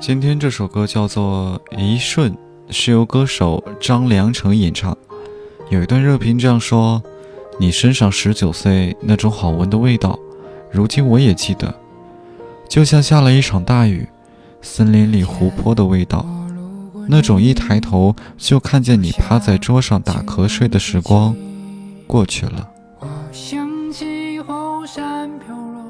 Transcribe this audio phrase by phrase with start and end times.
[0.00, 2.32] 今天这首歌叫做《一瞬》，
[2.70, 4.96] 是由歌手张良成演唱。
[5.68, 7.02] 有一段热评这样说
[7.60, 10.18] ：“你身上十九岁那种好闻的味道，
[10.70, 11.74] 如今我也记得，
[12.66, 14.08] 就像下了一场大雨，
[14.62, 16.24] 森林里湖泊的味道，
[17.06, 21.36] 那种一抬头就看见你趴在桌上打瞌睡的时光，
[22.06, 22.66] 过去了。”
[23.00, 25.84] 我想起后山飘落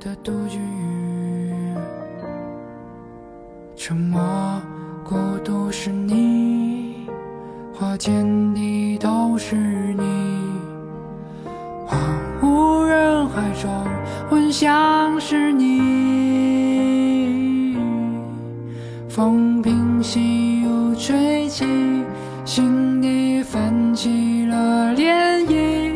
[0.00, 0.60] 的杜鹃
[3.88, 4.20] 沉默
[5.02, 7.06] 孤独是你，
[7.72, 10.02] 花间的都是你，
[11.86, 11.98] 荒
[12.42, 13.70] 无人海中
[14.30, 15.78] 闻香是你，
[19.08, 21.64] 风平息又吹起，
[22.44, 25.94] 心底泛起了涟漪。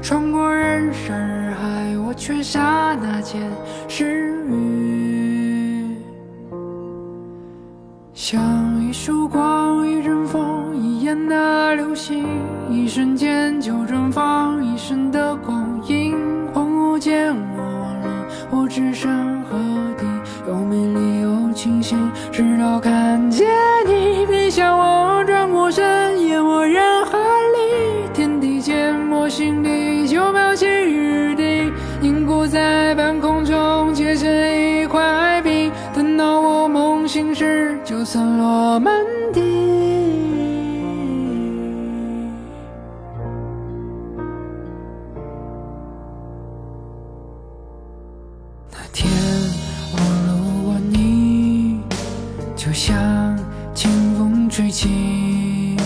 [0.00, 3.42] 穿过人山人海，我却刹那间
[3.88, 4.99] 失语。
[8.30, 12.24] 像一束光，一阵风，一眼的流星，
[12.70, 15.66] 一瞬间就绽放一生的光。
[15.84, 16.14] 阴。
[16.54, 19.58] 恍惚间，我忘了我置身何
[19.98, 20.06] 地，
[20.46, 21.98] 又美丽又清醒，
[22.30, 23.48] 直到看见
[37.20, 38.94] 心事，就散落满
[39.34, 39.42] 地。
[48.70, 49.12] 那天
[49.92, 51.82] 我路过你，
[52.56, 52.96] 就像
[53.74, 55.76] 清风吹起。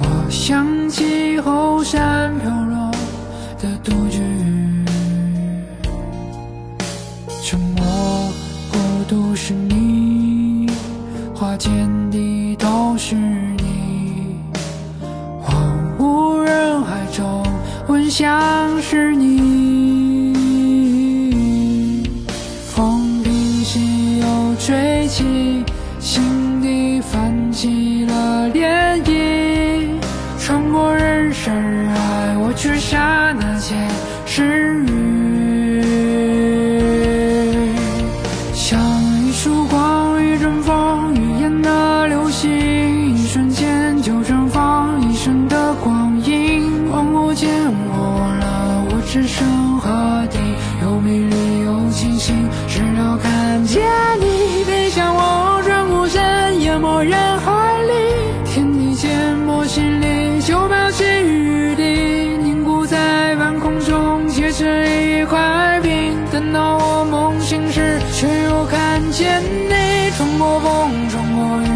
[0.00, 2.90] 我想起后山飘落
[3.60, 4.17] 的杜鹃
[11.58, 11.72] 花间
[12.12, 14.36] 的都是你，
[15.42, 15.60] 荒
[15.98, 17.44] 无人海中
[17.88, 20.32] 闻香是你，
[22.68, 23.32] 风平
[23.64, 25.64] 息又吹起，
[25.98, 29.98] 心底泛起了涟漪。
[30.38, 33.76] 穿过人山人海，我却刹那间
[34.24, 34.67] 失
[49.18, 50.38] 了我置身何地，
[50.82, 53.82] 又美丽又清醒，直到看见
[54.20, 57.92] 你背向我，转过身，淹没人海里，
[58.46, 59.10] 天地间，
[59.46, 61.82] 我心里就飘起雨滴，
[62.42, 66.14] 凝固在半空中，结成一块冰。
[66.30, 71.66] 等到我梦醒时，却又看见你穿过风，穿过雨，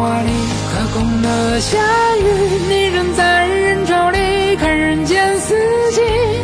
[0.00, 0.30] 年华里
[0.72, 1.76] 可空的夏
[2.16, 2.22] 雨，
[2.70, 5.54] 你仍在人潮里看人间四
[5.92, 6.00] 季，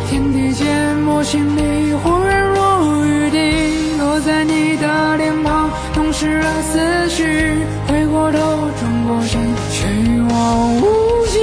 [0.07, 0.67] 天地间，
[1.07, 7.25] 我心里忽然如雨滴，落在你的脸庞，弄湿了思绪，
[7.87, 8.37] 回过头，
[8.79, 9.41] 转过身，
[9.71, 11.39] 却一望无际。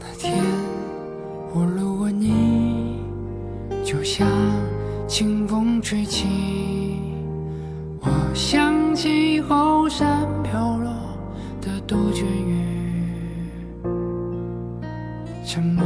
[0.00, 0.32] 那天
[1.52, 2.98] 我路过你，
[3.84, 4.26] 就像
[5.08, 6.28] 清风吹起。
[8.02, 10.92] 我想起后山飘落
[11.62, 12.62] 的杜鹃雨，
[15.46, 15.82] 沉默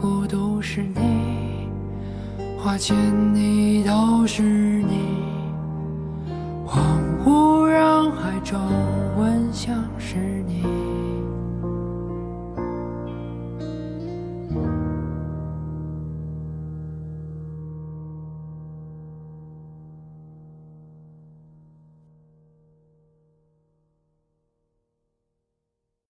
[0.00, 1.68] 孤独是你，
[2.56, 2.96] 花间
[3.34, 5.00] 的都是你，
[6.64, 6.82] 荒
[7.26, 8.56] 无人海中。